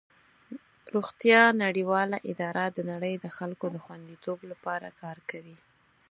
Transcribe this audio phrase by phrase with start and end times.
[0.93, 5.57] روغتیا نړیواله اداره د نړۍ د خلکو د خوندیتوب لپاره کار کوي.